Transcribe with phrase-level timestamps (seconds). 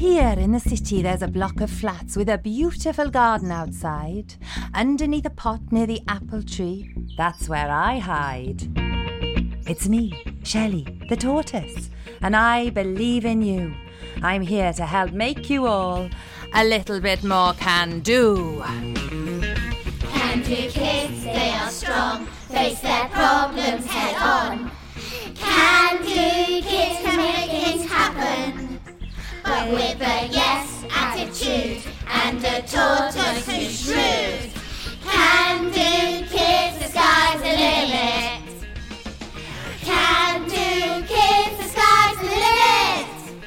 [0.00, 4.34] Here in the city, there's a block of flats with a beautiful garden outside.
[4.72, 8.62] Underneath a pot near the apple tree, that's where I hide.
[9.68, 11.90] It's me, Shelly, the tortoise,
[12.22, 13.74] and I believe in you.
[14.22, 16.08] I'm here to help make you all
[16.54, 18.62] a little bit more can do.
[18.64, 24.70] Can do kids, they are strong, face their problems head on.
[25.34, 28.59] Can do kids can make things happen,
[29.50, 34.48] but with a yes attitude and a tortoise who's shrewd.
[35.02, 38.68] Can do kids, the sky's the limit.
[39.80, 43.42] Can do kids, the sky's the limit.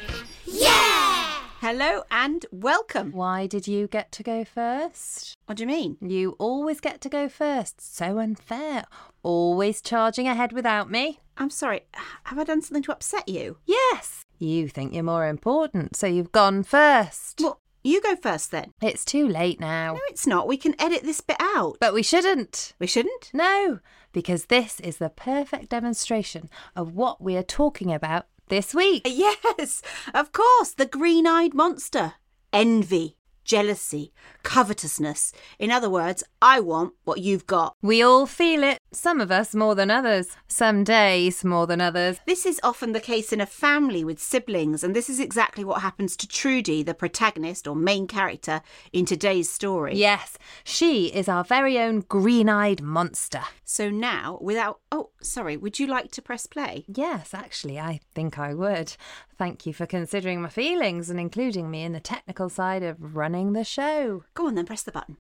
[0.46, 1.40] Yeah!
[1.62, 3.14] Hello and welcome.
[3.14, 5.38] Why did you get to go first?
[5.46, 5.96] What do you mean?
[6.02, 7.80] You always get to go first.
[7.80, 8.84] So unfair.
[9.22, 11.22] Always charging ahead without me.
[11.38, 11.84] I'm sorry,
[12.26, 13.56] have I done something to upset you?
[13.66, 14.23] Yes.
[14.40, 17.40] You think you're more important, so you've gone first.
[17.42, 18.72] Well, you go first then.
[18.82, 19.94] It's too late now.
[19.94, 20.48] No, it's not.
[20.48, 21.78] We can edit this bit out.
[21.80, 22.74] But we shouldn't.
[22.80, 23.30] We shouldn't?
[23.34, 23.80] No,
[24.14, 29.06] because this is the perfect demonstration of what we are talking about this week.
[29.10, 29.82] Yes,
[30.14, 32.14] of course, the green eyed monster.
[32.52, 35.34] Envy, jealousy, covetousness.
[35.60, 37.76] In other words, I want what you've got.
[37.82, 42.20] We all feel it, some of us more than others, some days more than others.
[42.26, 45.82] This is often the case in a family with siblings, and this is exactly what
[45.82, 49.96] happens to Trudie, the protagonist or main character in today's story.
[49.96, 53.42] Yes, she is our very own green eyed monster.
[53.64, 54.80] So now, without.
[54.92, 56.86] Oh, sorry, would you like to press play?
[56.88, 58.96] Yes, actually, I think I would.
[59.38, 63.54] Thank you for considering my feelings and including me in the technical side of running
[63.54, 64.24] the show.
[64.36, 65.18] Go on then, press the button.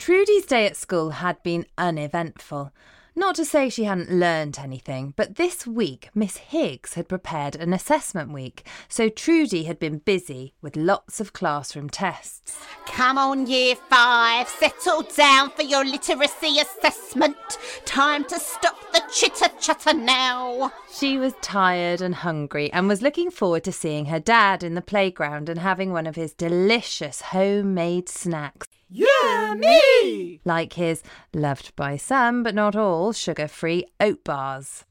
[0.00, 2.72] Trudie's day at school had been uneventful.
[3.14, 7.74] Not to say she hadn't learned anything, but this week Miss Higgs had prepared an
[7.74, 12.58] assessment week, so Trudie had been busy with lots of classroom tests.
[12.86, 17.36] Come on, year five, settle down for your literacy assessment.
[17.84, 20.72] Time to stop the chitter chatter now.
[20.90, 24.80] She was tired and hungry and was looking forward to seeing her dad in the
[24.80, 28.66] playground and having one of his delicious homemade snacks.
[28.90, 30.40] Yeah, me!
[30.44, 31.02] Like his
[31.32, 34.84] loved by some but not all sugar free oat bars.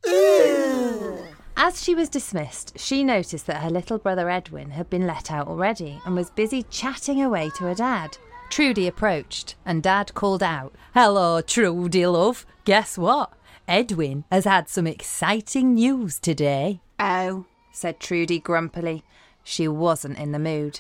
[1.57, 5.47] As she was dismissed, she noticed that her little brother Edwin had been let out
[5.47, 8.17] already and was busy chatting away to her dad.
[8.49, 12.45] Trudie approached and Dad called out, Hello, Trudie, love.
[12.63, 13.33] Guess what?
[13.67, 19.03] Edwin has had some exciting news today, Oh, said Trudie grumpily.
[19.43, 20.79] She wasn't in the mood.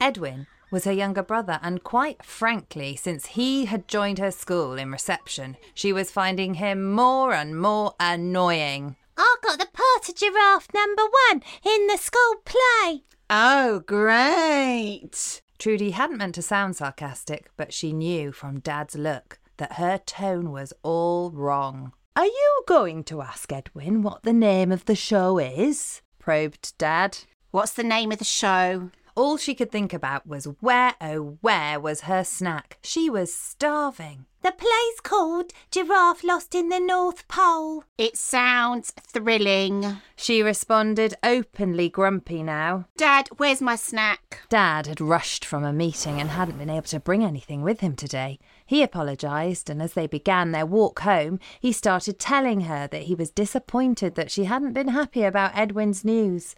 [0.00, 4.90] Edwin was her younger brother, and quite frankly, since he had joined her school in
[4.92, 8.96] reception, she was finding him more and more annoying.
[9.16, 13.02] I got the part of giraffe number one in the school play.
[13.28, 15.42] oh, great.
[15.58, 20.50] Trudie hadn't meant to sound sarcastic, but she knew from Dad's look that her tone
[20.50, 21.92] was all wrong.
[22.16, 26.00] Are you going to ask Edwin what the name of the show is?
[26.18, 27.18] probed Dad.
[27.50, 28.90] What's the name of the show?
[29.20, 32.78] All she could think about was where, oh, where was her snack?
[32.80, 34.24] She was starving.
[34.40, 37.84] The play's called Giraffe Lost in the North Pole.
[37.98, 39.98] It sounds thrilling.
[40.16, 42.86] She responded, openly grumpy now.
[42.96, 44.40] Dad, where's my snack?
[44.48, 47.96] Dad had rushed from a meeting and hadn't been able to bring anything with him
[47.96, 48.38] today.
[48.64, 53.14] He apologised, and as they began their walk home, he started telling her that he
[53.14, 56.56] was disappointed that she hadn't been happy about Edwin's news.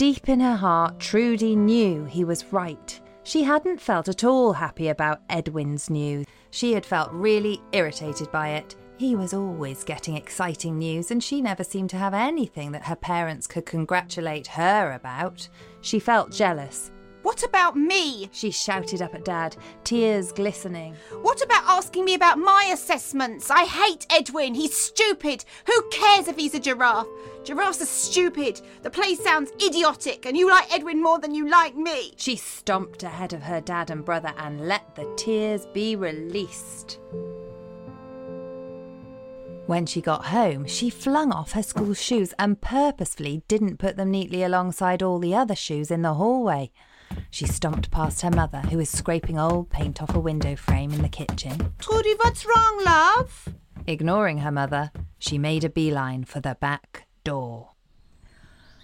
[0.00, 2.98] Deep in her heart, Trudie knew he was right.
[3.22, 6.24] She hadn't felt at all happy about Edwin's news.
[6.50, 8.76] She had felt really irritated by it.
[8.96, 12.96] He was always getting exciting news, and she never seemed to have anything that her
[12.96, 15.46] parents could congratulate her about.
[15.82, 16.90] She felt jealous.
[17.22, 18.30] What about me?
[18.32, 20.94] She shouted up at Dad, tears glistening.
[21.20, 23.50] What about asking me about my assessments?
[23.50, 24.54] I hate Edwin.
[24.54, 25.44] He's stupid.
[25.66, 27.06] Who cares if he's a giraffe?
[27.44, 28.60] Giraffes are stupid.
[28.82, 32.14] The play sounds idiotic, and you like Edwin more than you like me.
[32.16, 36.98] She stomped ahead of her dad and brother and let the tears be released.
[39.66, 44.10] When she got home, she flung off her school shoes and purposefully didn't put them
[44.10, 46.72] neatly alongside all the other shoes in the hallway.
[47.30, 51.02] She stomped past her mother, who was scraping old paint off a window frame in
[51.02, 51.72] the kitchen.
[51.78, 53.48] Trudie, what's wrong, love?
[53.86, 57.70] Ignoring her mother, she made a beeline for the back door.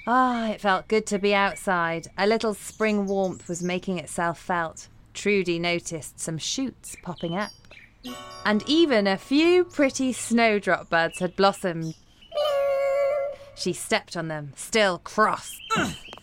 [0.07, 2.09] Ah, it felt good to be outside.
[2.17, 4.89] A little spring warmth was making itself felt.
[5.13, 7.51] Trudie noticed some shoots popping up.
[8.45, 11.97] And even a few pretty snowdrop buds had blossomed.
[13.57, 15.59] She stepped on them, still cross.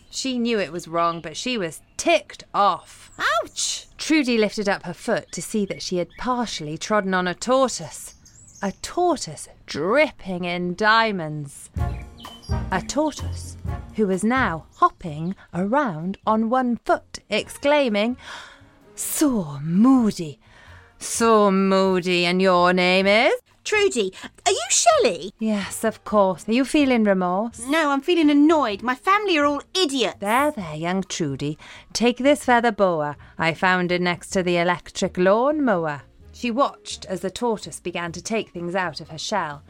[0.08, 3.10] she knew it was wrong, but she was ticked off.
[3.42, 3.88] Ouch!
[3.98, 8.14] Trudie lifted up her foot to see that she had partially trodden on a tortoise.
[8.62, 11.70] A tortoise dripping in diamonds.
[12.70, 13.56] A tortoise
[13.96, 18.16] who was now hopping around on one foot, exclaiming,
[18.94, 20.38] So moody,
[20.98, 23.34] so moody, and your name is?
[23.64, 24.12] Trudie,
[24.46, 25.32] are you Shelly?
[25.38, 26.46] Yes, of course.
[26.46, 27.66] Are you feeling remorse?
[27.66, 28.82] No, I'm feeling annoyed.
[28.82, 30.18] My family are all idiots.
[30.20, 31.56] There, there, young Trudie.
[31.94, 33.16] Take this feather boa.
[33.38, 36.02] I found it next to the electric lawn mower.
[36.32, 39.62] She watched as the tortoise began to take things out of her shell.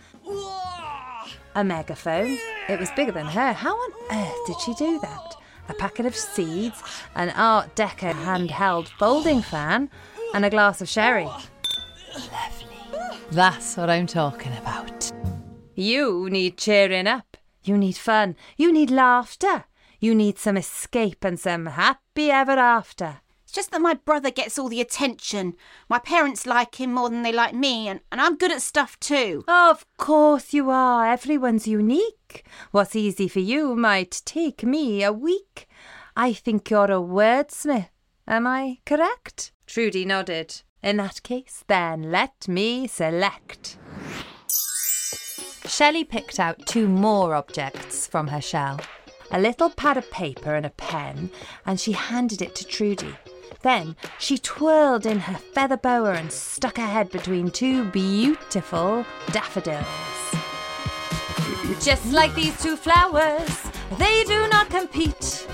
[1.55, 2.37] A megaphone.
[2.69, 3.53] It was bigger than her.
[3.53, 5.37] How on earth did she do that?
[5.69, 6.83] A packet of seeds,
[7.15, 9.89] an Art Deco handheld folding fan,
[10.35, 11.29] and a glass of sherry.
[13.31, 15.11] That's what I'm talking about.
[15.75, 17.37] You need cheering up.
[17.63, 18.37] You need fun.
[18.57, 19.65] You need laughter.
[19.99, 23.21] You need some escape and some happy ever after.
[23.43, 25.55] It's just that my brother gets all the attention.
[25.89, 29.01] My parents like him more than they like me, and, and I'm good at stuff
[29.01, 29.45] too.
[29.49, 31.07] Of course you are.
[31.07, 32.45] Everyone's unique.
[32.71, 35.67] What's easy for you might take me a week.
[36.17, 37.89] I think you're a wordsmith.
[38.29, 39.53] Am I correct?
[39.67, 40.63] Trudie nodded.
[40.85, 43.79] In that case, then let me select.
[45.65, 48.79] Shelly picked out two more objects from her shell
[49.31, 51.31] a little pad of paper and a pen,
[51.65, 53.17] and she handed it to Trudie.
[53.63, 59.87] Then she twirled in her feather boa and stuck her head between two beautiful daffodils.
[61.83, 63.63] Just like these two flowers,
[63.99, 65.49] they do not compete.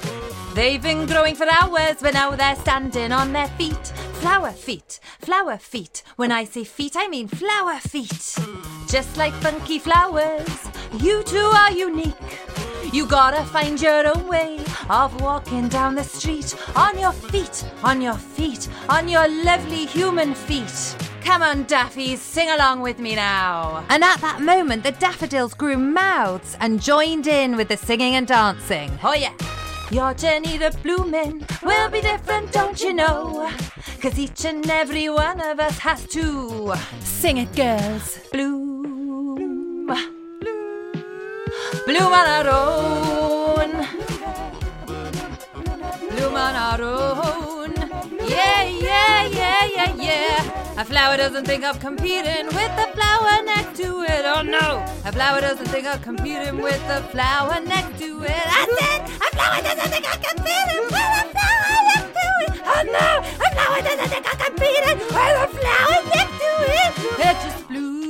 [0.54, 3.89] They've been growing for hours, but now they're standing on their feet.
[4.20, 6.02] Flower feet, flower feet.
[6.17, 8.37] When I say feet, I mean flower feet.
[8.87, 10.69] Just like funky flowers,
[10.99, 12.14] you two are unique.
[12.93, 18.02] You gotta find your own way of walking down the street on your feet, on
[18.02, 20.96] your feet, on your lovely human feet.
[21.25, 23.87] Come on, Daffies, sing along with me now.
[23.88, 28.26] And at that moment, the daffodils grew mouths and joined in with the singing and
[28.26, 28.90] dancing.
[29.02, 29.32] Oh, yeah.
[29.90, 33.50] Your journey to blooming will be different, don't you know?
[34.00, 38.19] Cause each and every one of us has to sing it, girls.
[38.32, 39.87] Bloom.
[39.87, 41.11] Bloom
[41.87, 43.70] bloom on our own.
[46.08, 47.75] Bloom on our own.
[48.26, 50.81] Yeah, yeah, yeah, yeah, yeah.
[50.81, 54.25] A flower doesn't think of competing with the flower next to it.
[54.25, 58.29] Oh no, a flower doesn't think of competing with the flower next to it.
[58.29, 59.00] That's it.
[59.26, 61.39] A flower doesn't think of competing with the flower.
[62.86, 66.92] No, a flower doesn't think of competing with the flower next to it.
[67.18, 68.00] It just blooms.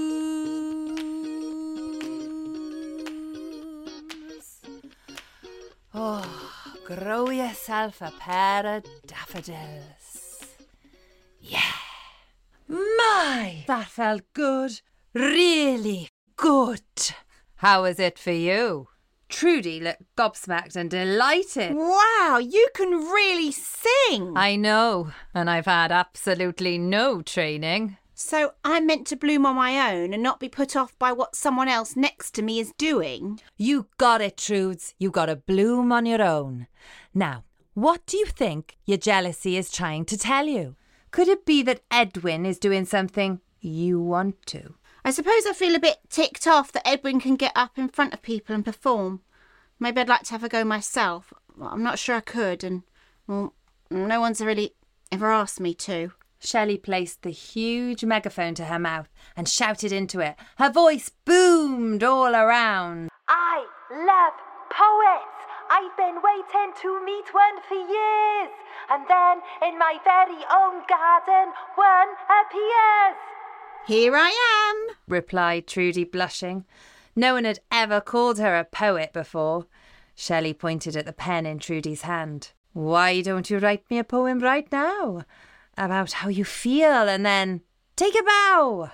[5.92, 6.24] Oh,
[6.84, 10.46] grow yourself a pair of daffodils.
[11.40, 11.60] Yeah.
[12.68, 14.80] My, that felt good.
[15.12, 16.82] Really good.
[17.56, 18.89] How was it for you?
[19.30, 21.74] Trudie looked gobsmacked and delighted.
[21.74, 24.36] Wow, you can really sing.
[24.36, 27.96] I know, and I've had absolutely no training.
[28.14, 31.34] So I'm meant to bloom on my own and not be put off by what
[31.34, 33.40] someone else next to me is doing?
[33.56, 34.94] You got it, Trudes.
[34.98, 36.66] You got to bloom on your own.
[37.14, 40.76] Now, what do you think your jealousy is trying to tell you?
[41.12, 44.74] Could it be that Edwin is doing something you want to?
[45.04, 48.12] I suppose I feel a bit ticked off that Edwin can get up in front
[48.12, 49.20] of people and perform.
[49.78, 51.32] Maybe I'd like to have a go myself.
[51.56, 52.82] Well, I'm not sure I could, and,
[53.26, 53.54] well,
[53.90, 54.74] no one's really
[55.10, 56.12] ever asked me to.
[56.38, 60.36] Shelly placed the huge megaphone to her mouth and shouted into it.
[60.56, 63.10] Her voice boomed all around.
[63.28, 64.32] I love
[64.70, 65.36] poets.
[65.70, 68.50] I've been waiting to meet one for years.
[68.90, 73.16] And then in my very own garden, one appears.
[73.86, 74.30] Here I
[74.70, 74.96] am.
[75.08, 76.64] replied Trudie, blushing.
[77.16, 79.66] No one had ever called her a poet before.
[80.14, 82.52] Shelly pointed at the pen in Trudie's hand.
[82.72, 85.24] Why don't you write me a poem right now?
[85.76, 87.62] About how you feel and then
[87.96, 88.90] take a bow.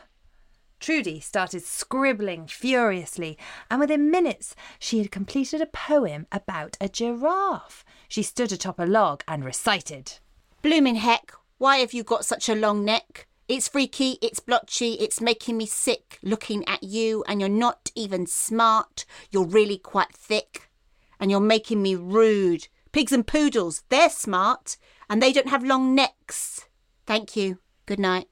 [0.81, 3.37] Trudie started scribbling furiously,
[3.71, 7.85] and within minutes she had completed a poem about a giraffe.
[8.09, 10.19] She stood atop a log and recited.
[10.63, 13.27] Bloomin' heck, why have you got such a long neck?
[13.49, 18.27] It's freaky, it's blotchy, it's making me sick looking at you, and you're not even
[18.27, 19.05] smart.
[19.31, 20.69] You're really quite thick,
[21.21, 22.67] and you're making me rude.
[22.91, 24.77] Pigs and poodles, they're smart,
[25.09, 26.67] and they don't have long necks.
[27.07, 27.59] Thank you.
[27.87, 28.27] Good night.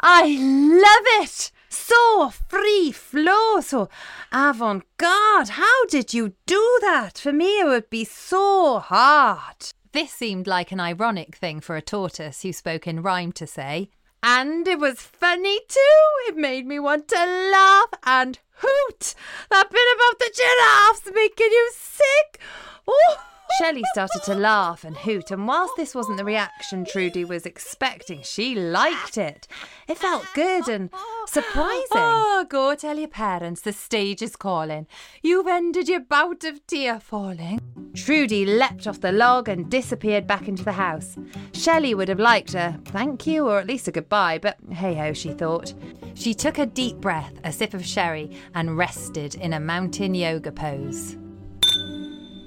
[0.00, 1.52] I love it!
[1.68, 3.88] So free flow, so
[4.32, 5.50] avant garde.
[5.50, 7.18] How did you do that?
[7.18, 9.72] For me, it would be so hard.
[9.92, 13.90] This seemed like an ironic thing for a tortoise who spoke in rhyme to say.
[14.28, 16.02] And it was funny too.
[16.26, 19.14] It made me want to laugh and hoot.
[19.50, 22.40] That bit about the giraffes making you sick.
[22.88, 23.35] Oh.
[23.58, 28.22] Shelly started to laugh and hoot, and whilst this wasn't the reaction Trudie was expecting,
[28.22, 29.48] she liked it.
[29.88, 30.90] It felt good and
[31.26, 31.86] surprising.
[31.92, 34.86] Oh, go tell your parents the stage is calling.
[35.22, 37.60] You've ended your bout of tear falling.
[37.94, 41.16] Trudie leapt off the log and disappeared back into the house.
[41.52, 45.12] Shelly would have liked a thank you or at least a goodbye, but hey ho,
[45.14, 45.72] she thought.
[46.14, 50.52] She took a deep breath, a sip of sherry, and rested in a mountain yoga
[50.52, 51.16] pose.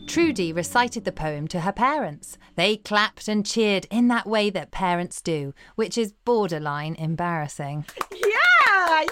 [0.10, 2.40] Trudie recited the poem to her parents.
[2.56, 7.86] They clapped and cheered in that way that parents do, which is borderline embarrassing.
[8.12, 9.06] Yeah,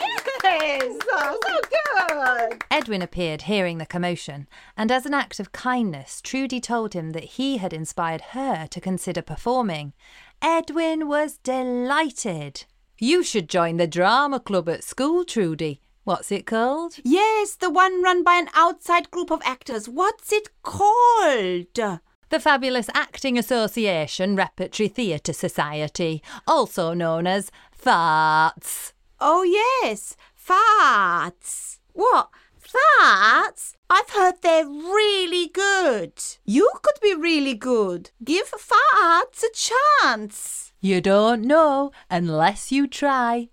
[0.44, 2.64] yes, oh, so good.
[2.72, 7.26] Edwin appeared hearing the commotion, and as an act of kindness, Trudie told him that
[7.26, 9.94] he had inspired her to consider performing.
[10.42, 12.66] Edwin was delighted.
[12.98, 15.80] You should join the drama club at school, Trudie.
[16.08, 16.96] What's it called?
[17.04, 19.90] Yes, the one run by an outside group of actors.
[19.90, 21.74] What's it called?
[21.74, 28.94] The Fabulous Acting Association Repertory Theatre Society, also known as FARTS.
[29.20, 31.80] Oh, yes, farts.
[31.92, 32.30] What?
[32.58, 33.74] Farts?
[33.90, 36.14] I've heard they're really good.
[36.46, 38.12] You could be really good.
[38.24, 40.72] Give farts a chance.
[40.80, 43.50] You don't know unless you try.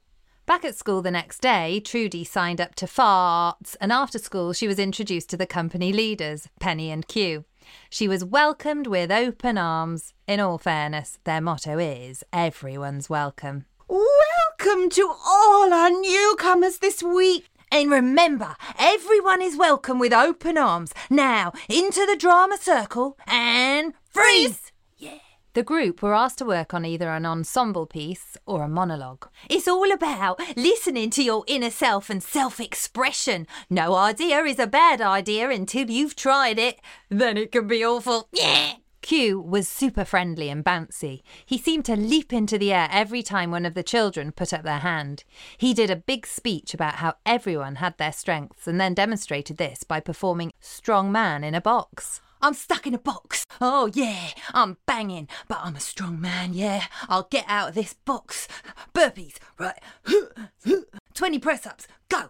[0.46, 4.68] Back at school the next day, Trudie signed up to farts, and after school, she
[4.68, 7.46] was introduced to the company leaders, Penny and Q.
[7.88, 10.12] She was welcomed with open arms.
[10.26, 13.64] In all fairness, their motto is everyone's welcome.
[13.88, 17.48] Welcome to all our newcomers this week.
[17.72, 20.92] And remember, everyone is welcome with open arms.
[21.08, 24.73] Now, into the drama circle and freeze!
[25.54, 29.28] The group were asked to work on either an ensemble piece or a monologue.
[29.48, 33.46] It's all about listening to your inner self and self expression.
[33.70, 36.80] No idea is a bad idea until you've tried it.
[37.08, 38.28] Then it can be awful.
[38.32, 38.72] Yeah.
[39.00, 41.22] Q was super friendly and bouncy.
[41.46, 44.64] He seemed to leap into the air every time one of the children put up
[44.64, 45.22] their hand.
[45.56, 49.84] He did a big speech about how everyone had their strengths and then demonstrated this
[49.84, 52.22] by performing Strong Man in a Box.
[52.44, 53.46] I'm stuck in a box.
[53.58, 56.84] Oh, yeah, I'm banging, but I'm a strong man, yeah.
[57.08, 58.46] I'll get out of this box.
[58.92, 59.82] Burpees, right.
[61.14, 62.28] 20 press ups, go.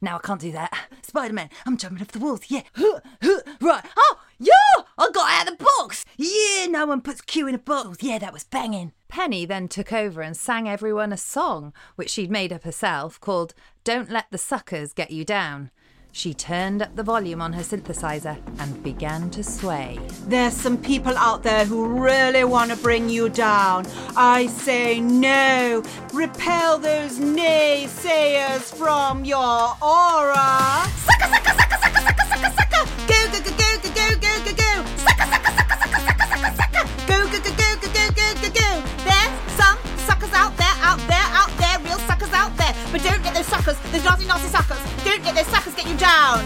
[0.00, 0.72] Now I can't do that.
[1.02, 2.62] Spider Man, I'm jumping off the walls, yeah.
[3.60, 3.84] Right.
[3.98, 6.06] Oh, yeah, I got out of the box.
[6.16, 7.98] Yeah, no one puts Q in a box.
[8.00, 8.92] Yeah, that was banging.
[9.08, 13.52] Penny then took over and sang everyone a song, which she'd made up herself, called
[13.84, 15.70] Don't Let the Suckers Get You Down.
[16.10, 20.00] She turned up the volume on her synthesizer and began to sway.
[20.26, 23.86] There's some people out there who really want to bring you down.
[24.16, 25.82] I say no.
[26.12, 30.82] Repel those naysayers from your aura.
[31.06, 32.84] Sucker, sucker, sucker, sucker, sucker, sucker, sucker.
[33.06, 34.72] Go, go, go, go, go, go, go, go, go.
[34.98, 36.84] Sucker, sucker, sucker, sucker, sucker, sucker, sucker.
[37.06, 38.70] Go, go, go, go, go, go, go, go, go.
[39.06, 42.74] There's some suckers out there, out there, out there, real suckers out there.
[42.90, 44.80] But don't get those suckers, those nasty, nasty suckers.
[45.04, 46.44] Don't get those suckers get you down.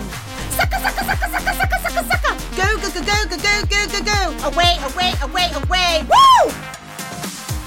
[0.51, 2.35] Sucker, sucker, sucker, sucker, sucker, sucker, sucker.
[2.57, 4.49] Go, go, go, go, go, go, go, go, go.
[4.49, 6.05] Away, away, away, away.
[6.09, 6.53] Woo!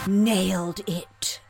[0.08, 1.42] Nailed it.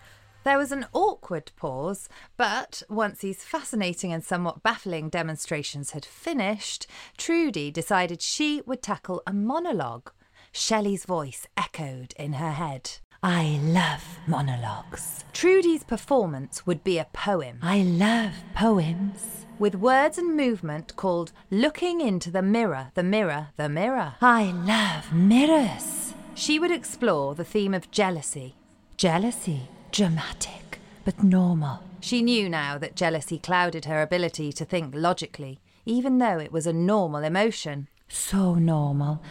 [0.43, 6.87] There was an awkward pause, but once these fascinating and somewhat baffling demonstrations had finished,
[7.17, 10.11] Trudie decided she would tackle a monologue.
[10.51, 12.91] Shelly's voice echoed in her head.
[13.21, 15.23] I love monologues.
[15.33, 17.59] Trudie's performance would be a poem.
[17.61, 19.44] I love poems.
[19.57, 24.15] With words and movement called Looking into the Mirror, the Mirror, the Mirror.
[24.21, 26.13] I love mirrors.
[26.33, 28.55] She would explore the theme of jealousy.
[28.97, 31.79] Jealousy, dramatic, but normal.
[32.01, 36.67] She knew now that jealousy clouded her ability to think logically, even though it was
[36.67, 37.87] a normal emotion.
[38.09, 39.21] So normal.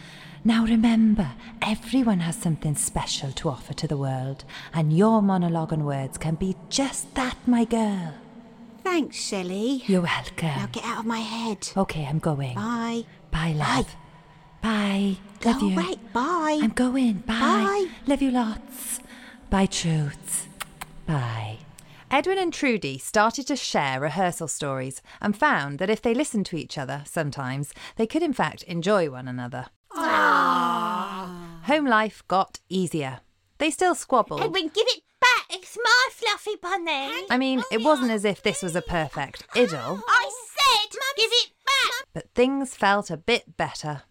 [0.42, 5.84] Now remember, everyone has something special to offer to the world, and your monologue and
[5.84, 8.14] words can be just that, my girl.
[8.84, 9.82] Thanks, Shelly.
[9.86, 10.48] You're welcome.
[10.48, 11.68] Now get out of my head.
[11.76, 12.54] Okay, I'm going.
[12.54, 13.04] Bye.
[13.30, 13.96] Bye, love.
[14.62, 15.16] Bye.
[15.44, 15.72] Love Go you.
[15.80, 15.94] away.
[16.12, 16.60] Bye.
[16.62, 17.14] I'm going.
[17.26, 17.34] Bye.
[17.34, 17.86] Bye.
[18.06, 19.00] Love you lots.
[19.50, 20.46] Bye, Truths.
[21.06, 21.58] Bye.
[22.10, 26.56] Edwin and Trudie started to share rehearsal stories and found that if they listened to
[26.56, 29.66] each other sometimes, they could in fact enjoy one another.
[31.64, 33.20] Home life got easier.
[33.58, 34.42] They still squabbled.
[34.42, 35.02] Edwin, give it
[35.76, 35.84] back.
[36.08, 37.26] It's It's my fluffy bunny.
[37.30, 41.30] I mean, it oh, wasn't as if this was a perfect idyll, I said, give
[41.32, 42.08] it back.
[42.12, 44.02] but things felt a bit better.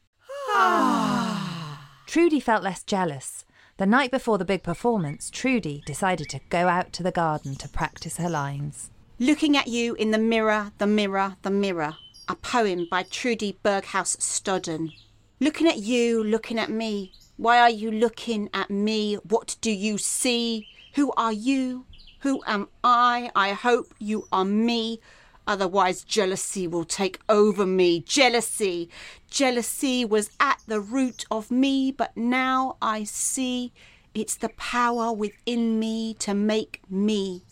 [2.08, 3.46] Trudie felt less jealous.
[3.77, 7.70] The night before the big performance, Trudie decided to go out to the garden to
[7.70, 8.91] practice her lines.
[9.20, 11.96] Looking at you in the mirror, the mirror, the mirror.
[12.27, 14.91] A poem by Trudie Berghaus Stodden.
[15.39, 17.13] Looking at you, looking at me.
[17.38, 19.15] Why are you looking at me?
[19.15, 20.67] What do you see?
[20.94, 21.86] Who are you?
[22.20, 23.32] Who am I?
[23.36, 25.00] I hope you are me.
[25.46, 28.00] Otherwise, jealousy will take over me.
[28.02, 28.90] Jealousy.
[29.30, 33.74] Jealousy was at the root of me, but now I see
[34.14, 37.44] it's the power within me to make me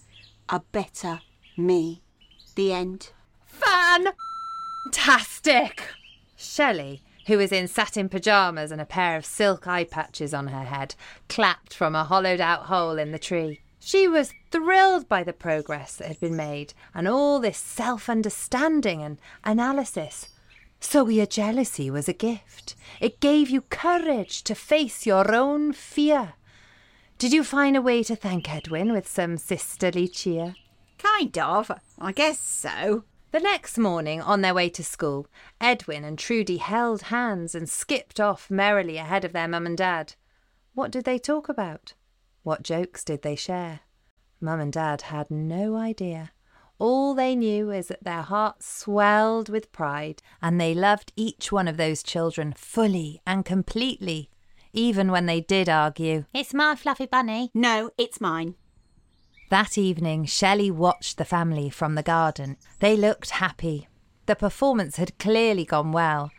[0.48, 1.22] a better
[1.58, 2.02] me.
[2.56, 3.12] The end.
[3.46, 4.08] Fan
[4.84, 5.84] Fantastic!
[6.36, 10.64] Shelly, who was in satin pyjamas and a pair of silk eye patches on her
[10.64, 10.96] head,
[11.30, 13.60] clapped from a hollowed out hole in the tree.
[13.80, 19.02] She was thrilled by the progress that had been made and all this self understanding
[19.02, 20.30] and analysis.
[20.80, 22.76] So your jealousy was a gift.
[23.00, 26.34] It gave you courage to face your own fear.
[27.18, 30.56] Did you find a way to thank Edwin with some sisterly cheer?
[30.98, 31.72] Kind of.
[32.00, 33.04] I guess so.
[33.32, 35.26] The next morning, on their way to school,
[35.62, 40.16] Edwin and Trudie held hands and skipped off merrily ahead of their mum and dad.
[40.74, 41.94] What did they talk about?
[42.44, 43.82] What jokes did they share?
[44.42, 46.32] Mum and dad had no idea.
[46.78, 51.70] All they knew is that their hearts swelled with pride, and they loved each one
[51.70, 54.30] of those children fully and completely,
[54.74, 56.26] even when they did argue.
[56.34, 57.50] It's my fluffy bunny.
[57.54, 58.56] No, it's mine.
[59.52, 62.56] That evening, Shelly watched the family from the garden.
[62.80, 63.90] They looked happy.
[64.26, 66.32] The performance had clearly gone well.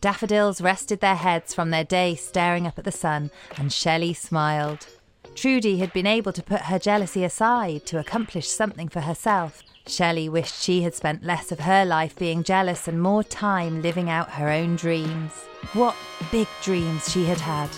[0.00, 4.86] Daffodils rested their heads from their day staring up at the sun, and Shelly smiled.
[5.34, 9.60] Trudie had been able to put her jealousy aside to accomplish something for herself.
[9.88, 14.08] Shelly wished she had spent less of her life being jealous and more time living
[14.08, 15.32] out her own dreams.
[15.72, 15.96] What
[16.30, 17.70] big dreams she had had.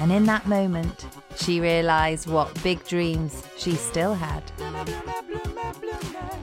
[0.00, 1.06] And in that moment,
[1.36, 4.42] she realised what big dreams she still had.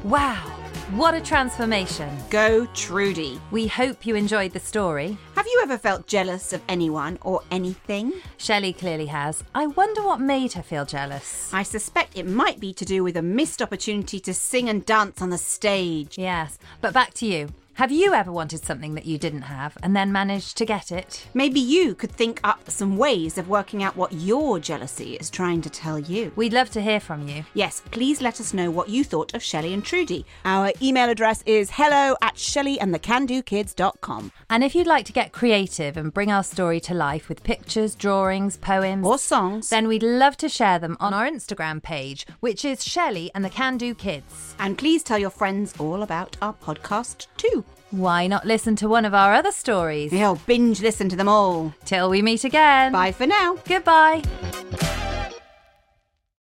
[0.03, 0.43] Wow,
[0.91, 2.15] what a transformation!
[2.29, 3.39] Go Trudie.
[3.49, 5.17] We hope you enjoyed the story.
[5.35, 8.13] Have you ever felt jealous of anyone or anything?
[8.37, 9.43] Shelly clearly has.
[9.55, 11.51] I wonder what made her feel jealous.
[11.53, 15.21] I suspect it might be to do with a missed opportunity to sing and dance
[15.21, 16.17] on the stage.
[16.17, 17.49] Yes, but back to you.
[17.75, 21.27] Have you ever wanted something that you didn't have and then managed to get it?
[21.33, 25.61] Maybe you could think up some ways of working out what your jealousy is trying
[25.63, 26.31] to tell you.
[26.37, 27.43] We'd love to hear from you.
[27.53, 30.23] Yes, please let us know what you thought of Shelly and Trudie.
[30.45, 34.31] Our email address is hello at shellyandthecandokids.com.
[34.49, 37.93] And if you'd like to get creative and bring our story to life with pictures,
[37.93, 39.67] drawings, poems, Or songs.
[39.67, 43.49] then we'd love to share them on our Instagram page, which is Shelly and the
[43.49, 44.55] Can Do Kids.
[44.59, 47.64] And please tell your friends all about our podcast too.
[47.91, 50.11] Why not listen to one of our other stories?
[50.11, 51.73] You'll binge listen to them all.
[51.85, 52.91] Till we meet again.
[52.91, 53.57] Bye for now.
[53.67, 54.23] Goodbye.